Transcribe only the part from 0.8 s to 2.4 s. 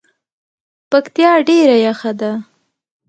پکتیا ډیره یخه ده